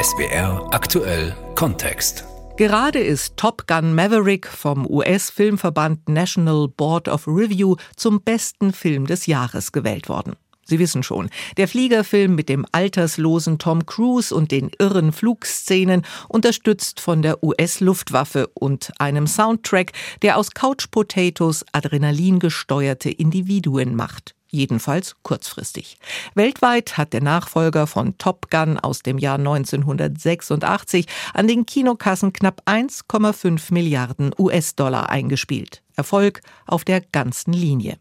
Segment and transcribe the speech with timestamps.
[0.00, 2.24] SBR aktuell Kontext.
[2.56, 9.26] Gerade ist Top Gun Maverick vom US-Filmverband National Board of Review zum besten Film des
[9.26, 10.34] Jahres gewählt worden.
[10.64, 17.00] Sie wissen schon, der Fliegerfilm mit dem alterslosen Tom Cruise und den irren Flugszenen, unterstützt
[17.00, 25.96] von der US-Luftwaffe und einem Soundtrack, der aus Couch Potatoes adrenalingesteuerte Individuen macht jedenfalls kurzfristig.
[26.34, 32.62] Weltweit hat der Nachfolger von Top Gun aus dem Jahr 1986 an den Kinokassen knapp
[32.66, 35.82] 1,5 Milliarden US-Dollar eingespielt.
[35.96, 37.98] Erfolg auf der ganzen Linie.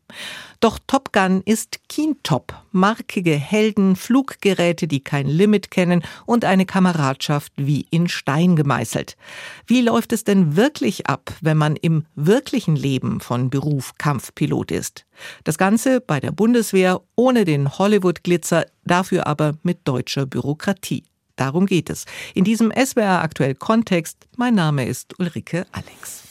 [0.60, 7.52] Doch Top Gun ist Keentop, markige Helden, Fluggeräte, die kein Limit kennen und eine Kameradschaft
[7.58, 9.18] wie in Stein gemeißelt.
[9.66, 15.06] Wie läuft es denn wirklich ab, wenn man im wirklichen Leben von Beruf Kampfpilot ist?
[15.44, 21.04] Das Ganze bei der Bundeswehr ohne den Hollywood-Glitzer, dafür aber mit deutscher Bürokratie.
[21.36, 22.06] Darum geht es.
[22.36, 24.28] In diesem SWR aktuell Kontext.
[24.38, 26.24] Mein Name ist Ulrike Alex.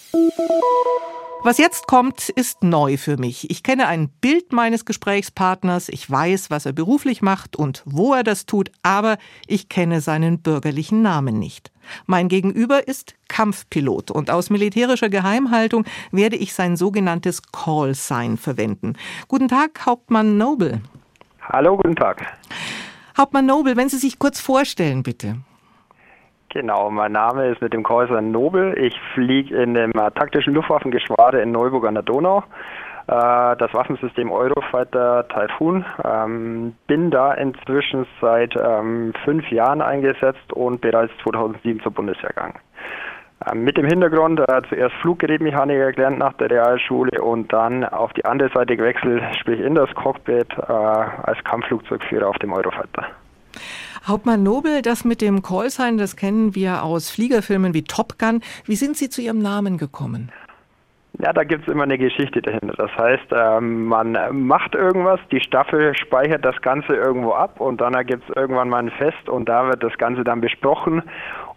[1.42, 3.50] Was jetzt kommt, ist neu für mich.
[3.50, 8.22] Ich kenne ein Bild meines Gesprächspartners, ich weiß, was er beruflich macht und wo er
[8.22, 11.72] das tut, aber ich kenne seinen bürgerlichen Namen nicht.
[12.04, 18.92] Mein Gegenüber ist Kampfpilot und aus militärischer Geheimhaltung werde ich sein sogenanntes Call Sign verwenden.
[19.26, 20.82] Guten Tag, Hauptmann Noble.
[21.40, 22.38] Hallo, guten Tag.
[23.16, 25.38] Hauptmann Noble, wenn Sie sich kurz vorstellen, bitte.
[26.52, 28.76] Genau, mein Name ist mit dem Käuser Nobel.
[28.76, 32.42] Ich fliege in dem äh, taktischen Luftwaffengeschwader in Neuburg an der Donau.
[33.06, 35.84] Äh, das Waffensystem Eurofighter Typhoon.
[36.04, 42.58] Ähm, bin da inzwischen seit ähm, fünf Jahren eingesetzt und bereits 2007 zur Bundeswehr gegangen.
[43.48, 48.24] Ähm, mit dem Hintergrund äh, zuerst Fluggerätmechaniker gelernt nach der Realschule und dann auf die
[48.24, 53.06] andere Seite gewechselt, sprich in das Cockpit äh, als Kampfflugzeugführer auf dem Eurofighter.
[54.06, 58.40] Hauptmann Nobel, das mit dem Callsign, das kennen wir aus Fliegerfilmen wie Top Gun.
[58.64, 60.32] Wie sind Sie zu Ihrem Namen gekommen?
[61.22, 62.72] Ja, da gibt es immer eine Geschichte dahinter.
[62.78, 64.16] Das heißt, ähm, man
[64.46, 68.78] macht irgendwas, die Staffel speichert das Ganze irgendwo ab und dann gibt es irgendwann mal
[68.78, 71.02] ein Fest und da wird das Ganze dann besprochen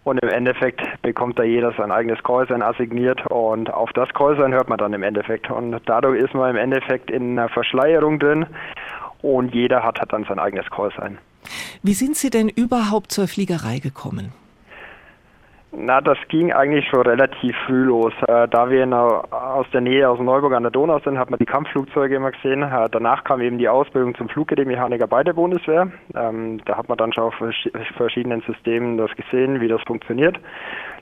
[0.02, 4.68] und im Endeffekt bekommt da jeder sein eigenes Callsign assigniert und auf das Callsign hört
[4.68, 8.44] man dann im Endeffekt und dadurch ist man im Endeffekt in einer Verschleierung drin
[9.22, 11.16] und jeder hat, hat dann sein eigenes Callsign.
[11.82, 14.32] Wie sind Sie denn überhaupt zur Fliegerei gekommen?
[15.76, 18.12] Na, das ging eigentlich schon relativ früh los.
[18.28, 21.38] Äh, da wir der, aus der Nähe aus Neuburg an der Donau sind, hat man
[21.38, 22.62] die Kampfflugzeuge immer gesehen.
[22.62, 25.88] Äh, danach kam eben die Ausbildung zum Fluggerätmechaniker bei der Bundeswehr.
[26.14, 27.34] Ähm, da hat man dann schon auf
[27.96, 30.38] verschiedenen Systemen das gesehen, wie das funktioniert.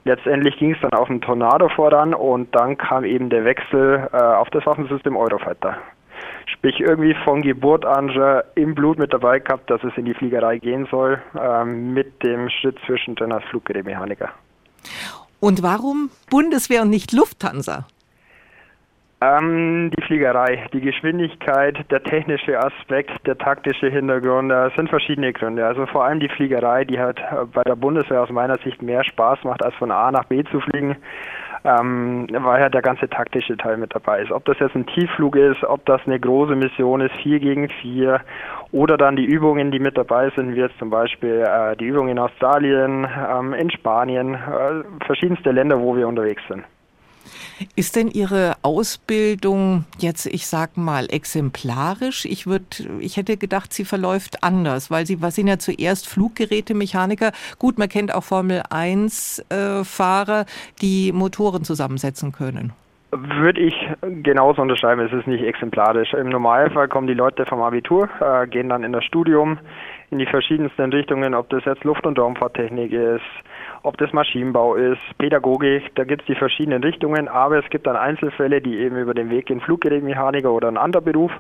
[0.05, 4.17] Letztendlich ging es dann auf den Tornado voran und dann kam eben der Wechsel äh,
[4.17, 5.77] auf das Waffensystem Eurofighter.
[6.47, 10.15] Sprich, irgendwie von Geburt an schon im Blut mit dabei gehabt, dass es in die
[10.15, 14.31] Fliegerei gehen soll, ähm, mit dem Schritt zwischendrin als Fluggerätmechaniker.
[15.41, 17.87] Und warum Bundeswehr und nicht Lufthansa?
[19.23, 25.65] Ähm, die Fliegerei, die Geschwindigkeit, der technische Aspekt, der taktische Hintergrund, das sind verschiedene Gründe.
[25.65, 27.21] Also vor allem die Fliegerei, die halt
[27.53, 30.61] bei der Bundeswehr aus meiner Sicht mehr Spaß macht, als von A nach B zu
[30.61, 30.97] fliegen
[31.65, 34.33] ähm, weil ja der ganze taktische Teil mit dabei ist.
[34.33, 38.21] Ob das jetzt ein Tiefflug ist, ob das eine große Mission ist, vier gegen vier,
[38.73, 42.11] oder dann die Übungen, die mit dabei sind, wie jetzt zum Beispiel äh, die Übungen
[42.11, 46.65] in Australien, ähm, in Spanien, äh, verschiedenste Länder, wo wir unterwegs sind.
[47.77, 52.25] Ist denn Ihre Ausbildung jetzt, ich sag mal, exemplarisch?
[52.25, 52.65] Ich würde,
[53.01, 57.33] ich hätte gedacht, sie verläuft anders, weil Sie was sind ja zuerst Fluggerätemechaniker.
[57.59, 60.47] Gut, man kennt auch Formel 1 äh, Fahrer,
[60.81, 62.73] die Motoren zusammensetzen können.
[63.11, 63.75] Würde ich
[64.23, 66.15] genauso unterschreiben, es ist nicht exemplarisch.
[66.15, 69.59] Im Normalfall kommen die Leute vom Abitur, äh, gehen dann in das Studium
[70.11, 73.23] in die verschiedensten Richtungen, ob das jetzt Luft- und Raumfahrttechnik ist,
[73.83, 77.97] ob das Maschinenbau ist, Pädagogik, da gibt es die verschiedenen Richtungen, aber es gibt dann
[77.97, 81.33] Einzelfälle, die eben über den Weg gehen, Fluggerätmechaniker oder ein anderer Beruf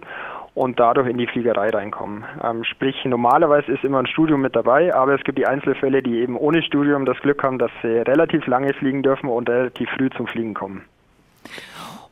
[0.54, 2.24] und dadurch in die Fliegerei reinkommen.
[2.42, 6.20] Ähm, sprich, normalerweise ist immer ein Studium mit dabei, aber es gibt die Einzelfälle, die
[6.20, 10.10] eben ohne Studium das Glück haben, dass sie relativ lange fliegen dürfen und relativ früh
[10.10, 10.82] zum Fliegen kommen.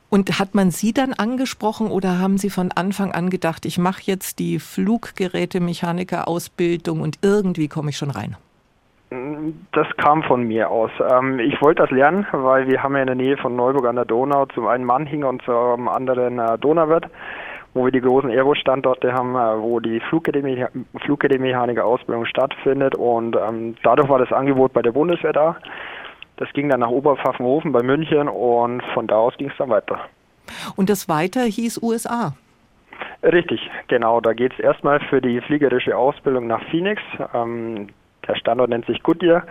[0.08, 4.02] Und hat man Sie dann angesprochen oder haben Sie von Anfang an gedacht, ich mache
[4.06, 8.36] jetzt die Fluggerätemechaniker-Ausbildung und irgendwie komme ich schon rein?
[9.10, 10.92] Das kam von mir aus.
[11.00, 13.96] Ähm, ich wollte das lernen, weil wir haben ja in der Nähe von Neuburg an
[13.96, 17.08] der Donau zum einen Mannhinger und zum anderen äh, Donauwörth,
[17.74, 24.20] wo wir die großen Aero-Standorte haben, äh, wo die Fluggerätemechaniker-Ausbildung stattfindet und ähm, dadurch war
[24.20, 25.56] das Angebot bei der Bundeswehr da.
[26.36, 29.98] Das ging dann nach Oberpfaffenhofen bei München und von da aus ging es dann weiter.
[30.76, 32.34] Und das weiter hieß USA?
[33.24, 34.20] Richtig, genau.
[34.20, 37.02] Da geht es erstmal für die fliegerische Ausbildung nach Phoenix.
[37.34, 37.88] Ähm,
[38.30, 39.42] Der Standort nennt sich Goodyear.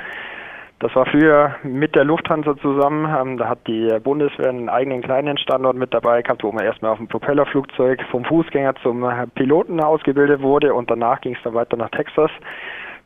[0.80, 3.14] Das war früher mit der Lufthansa zusammen.
[3.14, 6.92] Ähm, da hat die Bundeswehr einen eigenen kleinen Standort mit dabei gehabt, wo man erstmal
[6.92, 9.06] auf dem Propellerflugzeug vom Fußgänger zum
[9.36, 12.32] Piloten ausgebildet wurde und danach ging es dann weiter nach Texas.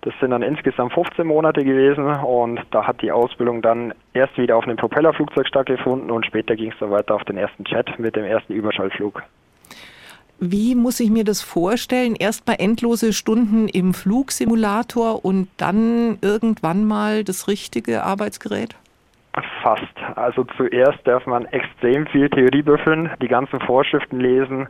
[0.02, 4.58] Das sind dann insgesamt 15 Monate gewesen und da hat die Ausbildung dann erst wieder
[4.58, 8.16] auf einem Propellerflugzeug stattgefunden und später ging es dann weiter auf den ersten Jet mit
[8.16, 9.24] dem ersten Überschallflug.
[10.46, 12.18] Wie muss ich mir das vorstellen?
[12.20, 18.76] Erst mal endlose Stunden im Flugsimulator und dann irgendwann mal das richtige Arbeitsgerät?
[19.62, 19.98] Fast.
[20.16, 24.68] Also zuerst darf man extrem viel Theorie büffeln, die ganzen Vorschriften lesen,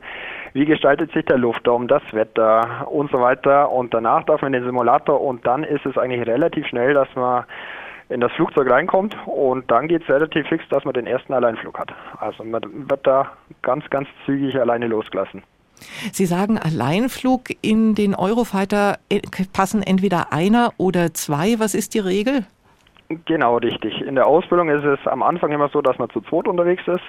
[0.54, 3.72] wie gestaltet sich der Luftraum, das Wetter und so weiter.
[3.72, 7.08] Und danach darf man in den Simulator und dann ist es eigentlich relativ schnell, dass
[7.16, 7.46] man
[8.10, 11.80] in das Flugzeug reinkommt und dann geht es relativ fix, dass man den ersten Alleinflug
[11.80, 11.92] hat.
[12.20, 13.32] Also man wird da
[13.64, 15.42] ganz, ganz zügig alleine losgelassen.
[16.12, 19.22] Sie sagen, Alleinflug in den Eurofighter äh,
[19.52, 21.60] passen entweder einer oder zwei.
[21.60, 22.46] Was ist die Regel?
[23.26, 24.02] Genau, richtig.
[24.02, 27.04] In der Ausbildung ist es am Anfang immer so, dass man zu zweit unterwegs ist.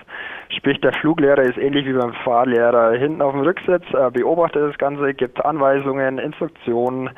[0.48, 5.14] Sprich, der Fluglehrer ist ähnlich wie beim Fahrlehrer hinten auf dem Rücksitz, beobachtet das Ganze,
[5.14, 7.10] gibt Anweisungen, Instruktionen,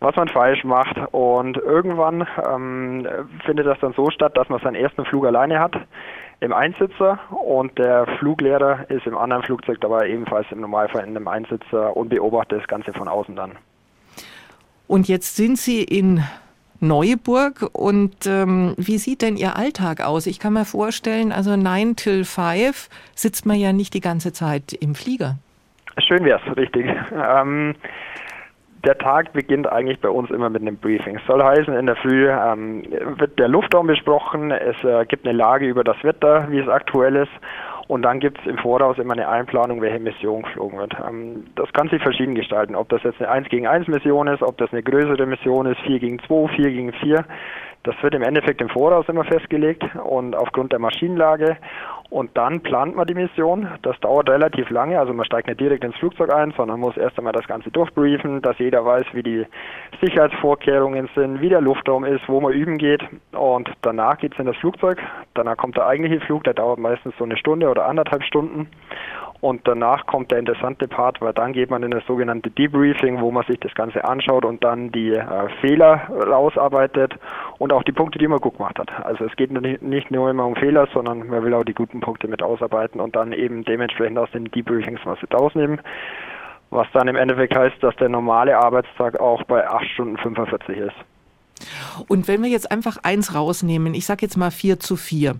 [0.00, 0.96] was man falsch macht.
[1.12, 3.08] Und irgendwann ähm,
[3.44, 5.74] findet das dann so statt, dass man seinen ersten Flug alleine hat
[6.40, 11.28] im Einsitzer und der Fluglehrer ist im anderen Flugzeug dabei, ebenfalls im Normalfall in einem
[11.28, 13.52] Einsitzer und beobachtet das Ganze von außen dann.
[14.86, 16.22] Und jetzt sind Sie in
[16.80, 17.68] Neuburg.
[17.72, 20.26] Und ähm, wie sieht denn Ihr Alltag aus?
[20.26, 24.72] Ich kann mir vorstellen, also 9 till 5 sitzt man ja nicht die ganze Zeit
[24.72, 25.36] im Flieger.
[26.06, 26.86] Schön wäre es, richtig.
[27.12, 27.74] Ähm,
[28.88, 31.20] der Tag beginnt eigentlich bei uns immer mit einem Briefing.
[31.26, 32.84] Soll heißen, in der Früh ähm,
[33.18, 37.16] wird der Luftraum besprochen, es äh, gibt eine Lage über das Wetter, wie es aktuell
[37.16, 37.32] ist
[37.88, 40.94] und dann gibt es im Voraus immer eine Einplanung, welche Mission geflogen wird.
[41.06, 44.42] Ähm, das kann sich verschieden gestalten, ob das jetzt eine 1 gegen 1 Mission ist,
[44.42, 47.24] ob das eine größere Mission ist, 4 gegen 2, 4 gegen 4.
[47.88, 51.56] Das wird im Endeffekt im Voraus immer festgelegt und aufgrund der Maschinenlage.
[52.10, 53.66] Und dann plant man die Mission.
[53.80, 55.00] Das dauert relativ lange.
[55.00, 58.42] Also man steigt nicht direkt ins Flugzeug ein, sondern muss erst einmal das Ganze durchbriefen,
[58.42, 59.46] dass jeder weiß, wie die
[60.02, 63.02] Sicherheitsvorkehrungen sind, wie der Luftraum ist, wo man üben geht.
[63.32, 64.98] Und danach geht es in das Flugzeug.
[65.32, 68.68] Danach kommt der eigentliche Flug, der dauert meistens so eine Stunde oder anderthalb Stunden.
[69.40, 73.30] Und danach kommt der interessante Part, weil dann geht man in das sogenannte Debriefing, wo
[73.30, 77.14] man sich das Ganze anschaut und dann die äh, Fehler rausarbeitet
[77.58, 78.90] und auch die Punkte, die man gut gemacht hat.
[79.04, 82.26] Also es geht nicht nur immer um Fehler, sondern man will auch die guten Punkte
[82.26, 85.80] mit ausarbeiten und dann eben dementsprechend aus den Debriefings was mit ausnehmen.
[86.70, 90.96] Was dann im Endeffekt heißt, dass der normale Arbeitstag auch bei 8 Stunden 45 ist.
[92.06, 95.36] Und wenn wir jetzt einfach eins rausnehmen, ich sage jetzt mal 4 zu 4,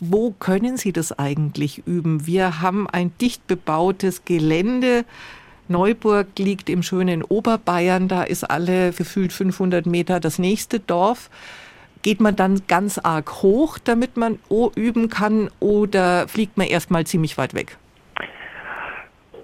[0.00, 2.26] wo können Sie das eigentlich üben?
[2.26, 5.04] Wir haben ein dicht bebautes Gelände.
[5.68, 11.30] Neuburg liegt im schönen Oberbayern, da ist alle gefühlt 500 Meter das nächste Dorf.
[12.02, 14.38] Geht man dann ganz arg hoch, damit man
[14.76, 17.76] üben kann, oder fliegt man erstmal ziemlich weit weg?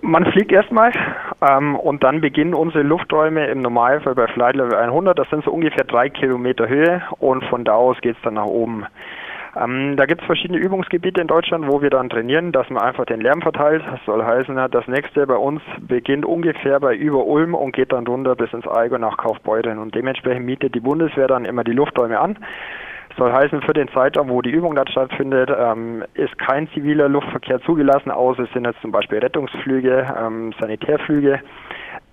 [0.01, 0.93] Man fliegt erstmal
[1.47, 5.19] ähm, und dann beginnen unsere Lufträume im Normalfall bei Flight Level 100.
[5.19, 8.47] Das sind so ungefähr drei Kilometer Höhe und von da aus geht es dann nach
[8.47, 8.87] oben.
[9.57, 13.05] Ähm, da gibt es verschiedene Übungsgebiete in Deutschland, wo wir dann trainieren, dass man einfach
[13.05, 13.83] den Lärm verteilt.
[13.89, 18.07] Das soll heißen, das nächste bei uns beginnt ungefähr bei über Ulm und geht dann
[18.07, 19.79] runter bis ins Allgäu nach Kaufbeuren.
[19.79, 22.37] Und dementsprechend mietet die Bundeswehr dann immer die Lufträume an.
[23.17, 27.61] Soll heißen, für den Zeitraum, wo die Übung dann stattfindet, ähm, ist kein ziviler Luftverkehr
[27.63, 31.41] zugelassen, außer es sind jetzt zum Beispiel Rettungsflüge, ähm, Sanitärflüge.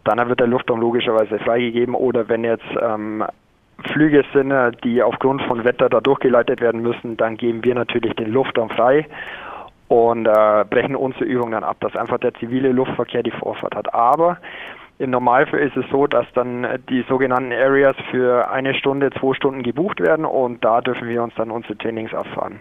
[0.04, 3.24] Dann wird der Luftraum logischerweise freigegeben oder wenn jetzt ähm,
[3.92, 8.14] Flüge sind, äh, die aufgrund von Wetter da durchgeleitet werden müssen, dann geben wir natürlich
[8.16, 9.08] den Luftraum frei
[9.88, 13.94] und äh, brechen unsere Übung dann ab, dass einfach der zivile Luftverkehr die Vorfahrt hat.
[13.94, 14.38] Aber
[15.02, 19.64] im Normalfall ist es so, dass dann die sogenannten Areas für eine Stunde, zwei Stunden
[19.64, 22.60] gebucht werden und da dürfen wir uns dann unsere Trainings abfahren.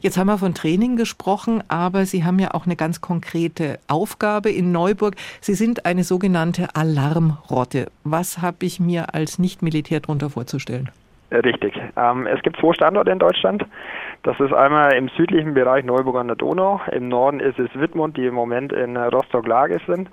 [0.00, 4.50] Jetzt haben wir von Training gesprochen, aber Sie haben ja auch eine ganz konkrete Aufgabe
[4.50, 5.14] in Neuburg.
[5.40, 7.86] Sie sind eine sogenannte Alarmrotte.
[8.02, 10.90] Was habe ich mir als Nicht-Militär darunter vorzustellen?
[11.30, 11.80] Richtig.
[11.96, 13.64] Ähm, es gibt zwei Standorte in Deutschland.
[14.24, 16.80] Das ist einmal im südlichen Bereich Neuburg an der Donau.
[16.90, 20.08] Im Norden ist es Wittmund, die im Moment in Rostock-Lage sind.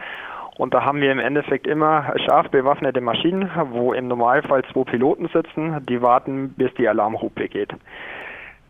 [0.58, 5.28] Und da haben wir im Endeffekt immer scharf bewaffnete Maschinen, wo im Normalfall zwei Piloten
[5.28, 7.74] sitzen, die warten, bis die Alarmhupe geht.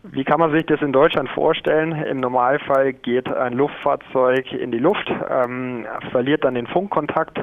[0.04, 1.92] Wie kann man sich das in Deutschland vorstellen?
[1.92, 7.40] Im Normalfall geht ein Luftfahrzeug in die Luft, ähm, verliert dann den Funkkontakt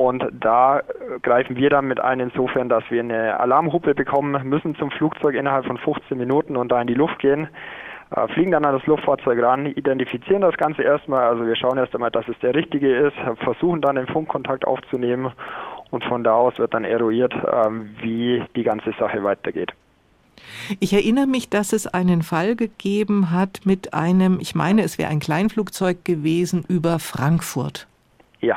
[0.00, 0.80] und da
[1.20, 5.66] greifen wir dann mit ein insofern, dass wir eine Alarmhupe bekommen, müssen zum Flugzeug innerhalb
[5.66, 7.48] von 15 Minuten und da in die Luft gehen.
[8.14, 11.94] Äh, fliegen dann an das Luftfahrzeug ran, identifizieren das Ganze erstmal, also wir schauen erst
[11.94, 15.32] einmal, dass es der richtige ist, versuchen dann den Funkkontakt aufzunehmen
[15.90, 19.72] Und von da aus wird dann eruiert, ähm, wie die ganze Sache weitergeht.
[20.78, 25.10] Ich erinnere mich, dass es einen Fall gegeben hat mit einem, ich meine, es wäre
[25.10, 27.86] ein Kleinflugzeug gewesen über Frankfurt.
[28.40, 28.56] Ja.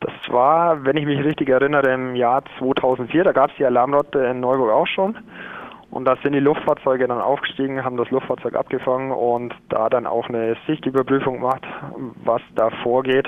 [0.00, 3.22] Das war, wenn ich mich richtig erinnere, im Jahr 2004.
[3.24, 5.16] Da gab es die Alarmlotte in Neuburg auch schon.
[5.90, 10.28] Und da sind die Luftfahrzeuge dann aufgestiegen, haben das Luftfahrzeug abgefangen und da dann auch
[10.28, 11.62] eine Sichtüberprüfung gemacht,
[12.24, 13.26] was da vorgeht.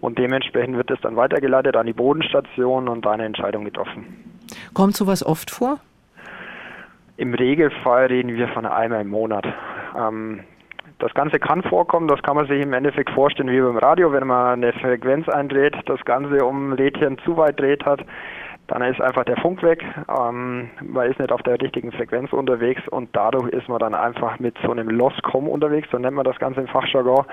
[0.00, 4.40] Und dementsprechend wird es dann weitergeleitet an die Bodenstation und da eine Entscheidung getroffen.
[4.72, 5.78] Kommt sowas oft vor?
[7.18, 9.44] Im Regelfall reden wir von einmal im Monat.
[9.94, 10.40] Ähm,
[11.00, 14.26] das Ganze kann vorkommen, das kann man sich im Endeffekt vorstellen wie beim Radio, wenn
[14.26, 18.00] man eine Frequenz eindreht, das Ganze um Rädchen zu weit dreht hat,
[18.70, 22.86] dann ist einfach der Funk weg, ähm, man ist nicht auf der richtigen Frequenz unterwegs
[22.88, 26.38] und dadurch ist man dann einfach mit so einem Loss-Com unterwegs, so nennt man das
[26.38, 27.26] Ganze im Fachjargon.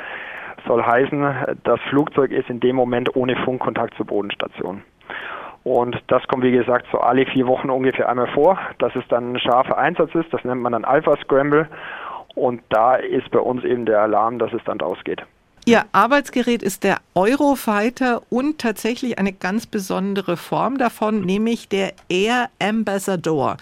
[0.68, 4.82] Soll heißen, das Flugzeug ist in dem Moment ohne Funkkontakt zur Bodenstation.
[5.64, 9.34] Und das kommt, wie gesagt, so alle vier Wochen ungefähr einmal vor, dass es dann
[9.34, 10.34] ein scharfer Einsatz ist.
[10.34, 11.68] Das nennt man dann Alpha Scramble.
[12.36, 15.22] Und da ist bei uns eben der Alarm, dass es dann rausgeht.
[15.68, 22.48] Ihr Arbeitsgerät ist der Eurofighter und tatsächlich eine ganz besondere Form davon, nämlich der Air
[22.58, 23.58] Ambassador.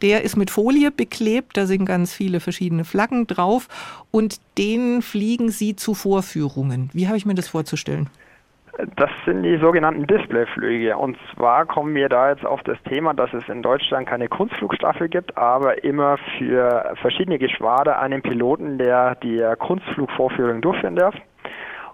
[0.00, 3.68] Der ist mit Folie beklebt, da sind ganz viele verschiedene Flaggen drauf
[4.10, 6.88] und den fliegen Sie zu Vorführungen.
[6.94, 8.08] Wie habe ich mir das vorzustellen?
[8.96, 10.96] Das sind die sogenannten Displayflüge.
[10.96, 15.10] Und zwar kommen wir da jetzt auf das Thema, dass es in Deutschland keine Kunstflugstaffel
[15.10, 21.14] gibt, aber immer für verschiedene Geschwader einen Piloten, der die Kunstflugvorführung durchführen darf.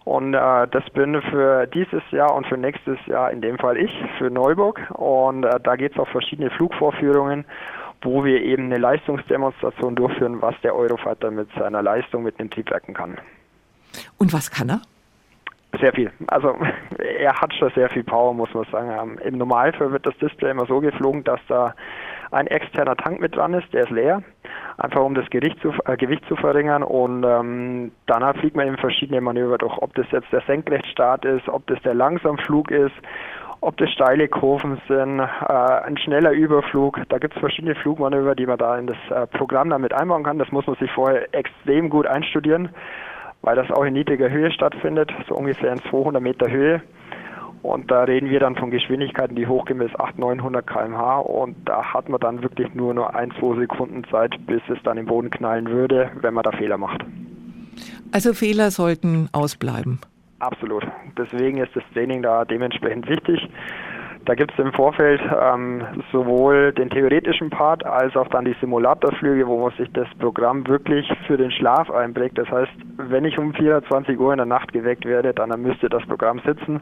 [0.07, 3.91] Und äh, das bin für dieses Jahr und für nächstes Jahr in dem Fall ich,
[4.19, 4.81] für Neuburg.
[4.91, 7.45] Und äh, da geht es auf verschiedene Flugvorführungen,
[8.03, 12.95] wo wir eben eine Leistungsdemonstration durchführen, was der Eurofighter mit seiner Leistung mit den Triebwerken
[12.95, 13.19] kann.
[14.17, 14.83] Und was kann er?
[15.81, 16.13] Sehr viel.
[16.29, 16.57] Also
[16.99, 18.93] er hat schon sehr viel Power, muss man sagen.
[18.93, 21.75] Ähm, Im Normalfall wird das Display immer so geflogen, dass da
[22.31, 24.23] ein externer Tank mit dran ist, der ist leer,
[24.79, 28.79] einfach um das Gewicht zu, äh, Gewicht zu verringern und ähm, danach fliegt man eben
[28.79, 32.95] verschiedene Manöver durch, ob das jetzt der Senkrechtstart ist, ob das der Langsamflug ist,
[33.61, 37.01] ob das steile Kurven sind, äh, ein schneller Überflug.
[37.09, 40.39] Da gibt es verschiedene Flugmanöver, die man da in das äh, Programm damit einbauen kann.
[40.39, 42.71] Das muss man sich vorher extrem gut einstudieren
[43.47, 46.83] weil das auch in niedriger Höhe stattfindet, so ungefähr in 200 Meter Höhe.
[47.67, 51.19] Und da reden wir dann von Geschwindigkeiten, die hochgehen bis 800, 900 km/h.
[51.19, 54.97] Und da hat man dann wirklich nur noch ein, zwei Sekunden Zeit, bis es dann
[54.99, 57.05] im Boden knallen würde, wenn man da Fehler macht.
[58.13, 59.99] Also Fehler sollten ausbleiben.
[60.39, 60.87] Absolut.
[61.19, 63.41] Deswegen ist das Training da dementsprechend wichtig.
[64.27, 65.83] Da gibt es im Vorfeld ähm,
[66.13, 71.09] sowohl den theoretischen Part als auch dann die Simulatorflüge, wo man sich das Programm wirklich
[71.27, 72.39] für den Schlaf einprägt.
[72.39, 76.05] Das heißt, wenn ich um 24 Uhr in der Nacht geweckt werde, dann müsste das
[76.07, 76.81] Programm sitzen.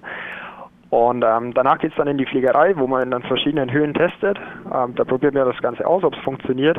[0.90, 4.38] Und ähm, danach geht es dann in die Fliegerei, wo man dann verschiedenen Höhen testet.
[4.72, 6.78] Ähm, da probiert man das Ganze aus, ob es funktioniert.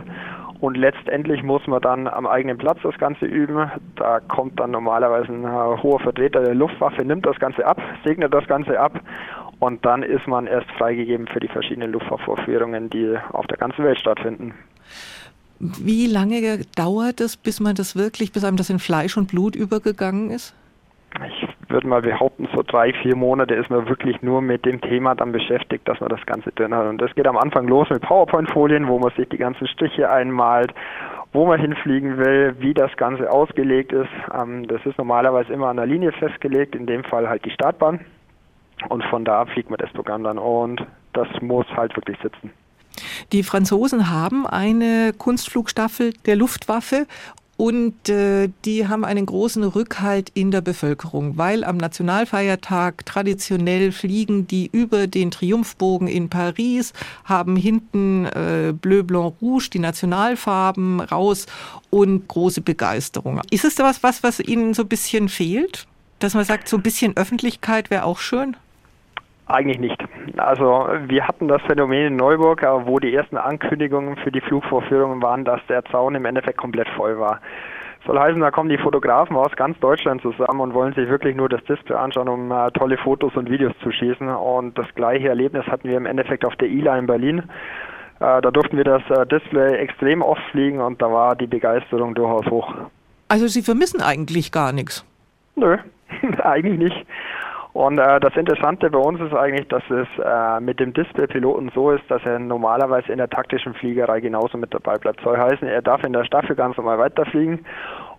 [0.61, 3.69] Und letztendlich muss man dann am eigenen Platz das Ganze üben.
[3.97, 8.33] Da kommt dann normalerweise ein äh, hoher Vertreter der Luftwaffe, nimmt das Ganze ab, segnet
[8.33, 9.01] das Ganze ab
[9.59, 13.99] und dann ist man erst freigegeben für die verschiedenen Luftfahrtvorführungen, die auf der ganzen Welt
[13.99, 14.53] stattfinden.
[15.59, 19.55] Wie lange dauert es, bis man das wirklich, bis einem das in Fleisch und Blut
[19.55, 20.53] übergegangen ist?
[21.75, 25.33] Würde mal behaupten, so drei, vier Monate ist man wirklich nur mit dem Thema dann
[25.33, 26.87] beschäftigt, dass man das Ganze drin hat.
[26.87, 30.73] Und das geht am Anfang los mit PowerPoint-Folien, wo man sich die ganzen Striche einmalt,
[31.33, 34.07] wo man hinfliegen will, wie das Ganze ausgelegt ist.
[34.33, 37.99] Ähm, das ist normalerweise immer an der Linie festgelegt, in dem Fall halt die Startbahn.
[38.87, 42.51] Und von da fliegt man das Programm dann und das muss halt wirklich sitzen.
[43.33, 47.05] Die Franzosen haben eine Kunstflugstaffel der Luftwaffe
[47.57, 54.45] und äh, die haben einen großen Rückhalt in der Bevölkerung, weil am Nationalfeiertag traditionell fliegen
[54.45, 56.91] die über den Triumphbogen in Paris,
[57.23, 61.45] haben hinten äh, Bleu, Blanc, Rouge, die Nationalfarben raus
[61.89, 63.41] und große Begeisterung.
[63.51, 65.87] Ist es da was, was, was Ihnen so ein bisschen fehlt?
[66.19, 68.57] Dass man sagt, so ein bisschen Öffentlichkeit wäre auch schön?
[69.47, 70.03] Eigentlich nicht.
[70.37, 75.21] Also wir hatten das Phänomen in Neuburg, äh, wo die ersten Ankündigungen für die Flugvorführungen
[75.21, 77.39] waren, dass der Zaun im Endeffekt komplett voll war.
[78.05, 81.49] Soll heißen, da kommen die Fotografen aus ganz Deutschland zusammen und wollen sich wirklich nur
[81.49, 84.29] das Display anschauen, um uh, tolle Fotos und Videos zu schießen.
[84.29, 87.43] Und das gleiche Erlebnis hatten wir im Endeffekt auf der ILA in Berlin.
[88.19, 92.13] Uh, da durften wir das uh, Display extrem oft fliegen und da war die Begeisterung
[92.13, 92.73] durchaus hoch.
[93.27, 95.03] Also Sie vermissen eigentlich gar nichts?
[95.55, 95.77] Nö,
[96.43, 97.07] eigentlich nicht.
[97.75, 101.91] Und äh, das Interessante bei uns ist eigentlich, dass es äh, mit dem Display-Piloten so
[101.91, 105.19] ist, dass er normalerweise in der taktischen Fliegerei genauso mit dabei bleibt.
[105.19, 107.65] Soll heißen, er darf in der Staffel ganz normal weiterfliegen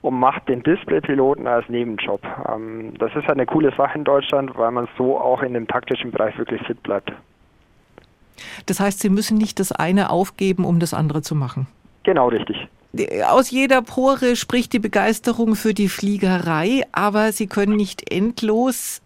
[0.03, 2.21] und macht den Display-Piloten als Nebenjob.
[2.53, 5.67] Ähm, das ist halt eine coole Sache in Deutschland, weil man so auch in dem
[5.67, 7.11] taktischen Bereich wirklich fit bleibt.
[8.67, 11.67] Das heißt, Sie müssen nicht das eine aufgeben, um das andere zu machen.
[12.03, 12.69] Genau richtig.
[13.27, 19.01] Aus jeder Pore spricht die Begeisterung für die Fliegerei, aber Sie können nicht endlos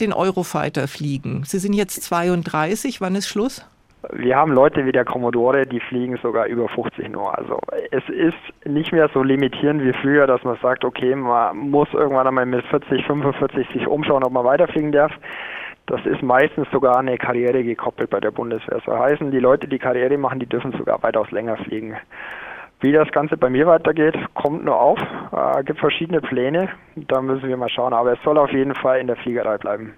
[0.00, 1.42] den Eurofighter fliegen.
[1.44, 3.66] Sie sind jetzt 32, wann ist Schluss?
[4.12, 7.36] Wir haben Leute wie der Commodore, die fliegen sogar über 50 nur.
[7.36, 7.58] Also
[7.90, 12.26] es ist nicht mehr so limitierend wie früher, dass man sagt, okay, man muss irgendwann
[12.26, 15.12] einmal mit 40, 45 sich umschauen, ob man weiterfliegen darf.
[15.86, 18.80] Das ist meistens sogar eine Karriere gekoppelt bei der Bundeswehr.
[18.84, 21.94] So heißen, die Leute, die Karriere machen, die dürfen sogar weitaus länger fliegen.
[22.84, 24.98] Wie das Ganze bei mir weitergeht, kommt nur auf.
[25.00, 26.68] Es äh, gibt verschiedene Pläne.
[26.96, 27.94] Da müssen wir mal schauen.
[27.94, 29.94] Aber es soll auf jeden Fall in der Fliegerei bleiben.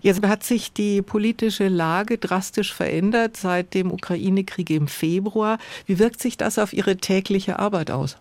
[0.00, 5.58] Jetzt hat sich die politische Lage drastisch verändert seit dem Ukraine-Krieg im Februar.
[5.84, 8.16] Wie wirkt sich das auf Ihre tägliche Arbeit aus?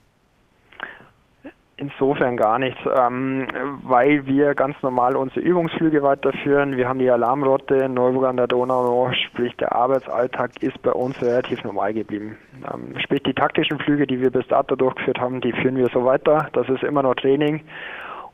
[1.80, 3.48] Insofern gar nichts, ähm,
[3.84, 6.76] weil wir ganz normal unsere Übungsflüge weiterführen.
[6.76, 11.22] Wir haben die Alarmrotte in Neuburg an der Donau, sprich der Arbeitsalltag ist bei uns
[11.22, 12.38] relativ normal geblieben.
[12.70, 16.04] Ähm, sprich die taktischen Flüge, die wir bis dato durchgeführt haben, die führen wir so
[16.04, 16.50] weiter.
[16.52, 17.62] Das ist immer noch Training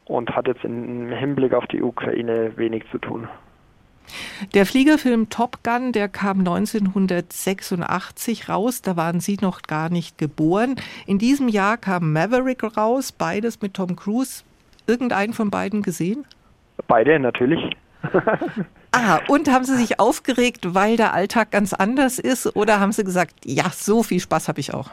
[0.06, 3.28] und hat jetzt im Hinblick auf die Ukraine wenig zu tun.
[4.54, 10.76] Der Fliegerfilm Top Gun, der kam 1986 raus, da waren Sie noch gar nicht geboren.
[11.06, 14.44] In diesem Jahr kam Maverick raus, beides mit Tom Cruise.
[14.88, 16.26] Irgendeinen von beiden gesehen?
[16.88, 17.76] Beide natürlich.
[18.92, 22.56] ah, und haben Sie sich aufgeregt, weil der Alltag ganz anders ist?
[22.56, 24.92] Oder haben Sie gesagt, ja, so viel Spaß habe ich auch?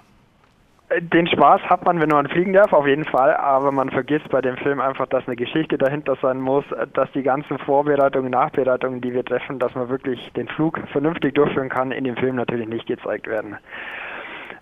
[1.00, 4.40] Den Spaß hat man, wenn man fliegen darf, auf jeden Fall, aber man vergisst bei
[4.40, 9.12] dem Film einfach, dass eine Geschichte dahinter sein muss, dass die ganzen Vorbereitungen, Nachbereitungen, die
[9.12, 12.87] wir treffen, dass man wirklich den Flug vernünftig durchführen kann, in dem Film natürlich nicht
[12.87, 13.56] gezeigt werden.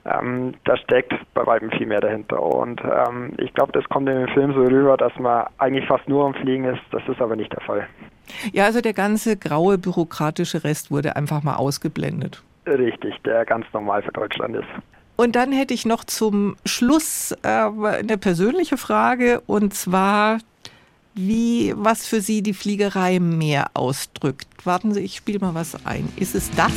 [0.04, 2.42] Ähm, da steckt bei weitem viel mehr dahinter.
[2.42, 6.08] Und ähm, ich glaube, das kommt in dem Film so rüber, dass man eigentlich fast
[6.08, 6.80] nur am Fliegen ist.
[6.90, 7.87] Das ist aber nicht der Fall.
[8.52, 12.42] Ja, also der ganze graue bürokratische Rest wurde einfach mal ausgeblendet.
[12.66, 14.68] Richtig, der ganz normal für Deutschland ist.
[15.21, 20.39] Und dann hätte ich noch zum Schluss äh, eine persönliche Frage und zwar,
[21.15, 24.49] wie was für Sie die Fliegerei mehr ausdrückt.
[24.65, 26.11] Warten Sie, ich spiele mal was ein.
[26.17, 26.73] Ist es das?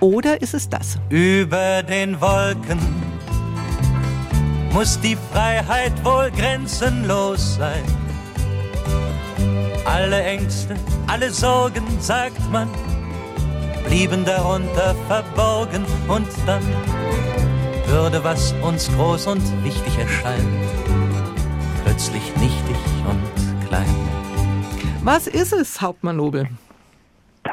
[0.00, 0.98] Oder ist es das?
[1.08, 3.13] Über den Wolken
[4.74, 7.84] muss die Freiheit wohl grenzenlos sein.
[9.84, 10.74] Alle Ängste,
[11.06, 12.68] alle Sorgen, sagt man,
[13.86, 16.64] blieben darunter verborgen und dann
[17.86, 20.44] würde, was uns groß und wichtig erscheint,
[21.84, 22.76] plötzlich nichtig
[23.08, 23.94] und klein.
[25.04, 26.48] Was ist es, Hauptmann Nobel?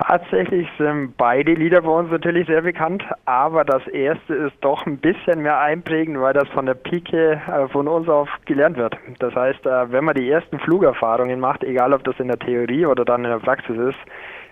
[0.08, 4.98] Tatsächlich sind beide Lieder bei uns natürlich sehr bekannt, aber das erste ist doch ein
[4.98, 8.96] bisschen mehr einprägend, weil das von der Pike äh, von uns auf gelernt wird.
[9.20, 12.86] Das heißt, äh, wenn man die ersten Flugerfahrungen macht, egal ob das in der Theorie
[12.86, 13.98] oder dann in der Praxis ist,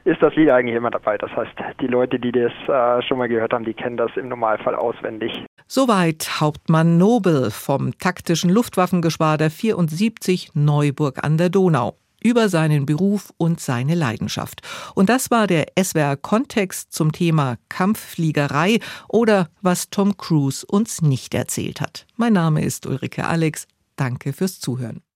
[0.05, 1.17] ist das Lied eigentlich immer dabei.
[1.17, 4.29] Das heißt, die Leute, die das äh, schon mal gehört haben, die kennen das im
[4.29, 5.45] Normalfall auswendig.
[5.67, 13.59] Soweit Hauptmann Nobel vom taktischen Luftwaffengeschwader 74 Neuburg an der Donau über seinen Beruf und
[13.59, 14.61] seine Leidenschaft.
[14.95, 21.33] Und das war der SWR Kontext zum Thema Kampffliegerei oder was Tom Cruise uns nicht
[21.33, 22.05] erzählt hat.
[22.15, 23.67] Mein Name ist Ulrike Alex.
[23.95, 25.01] Danke fürs Zuhören.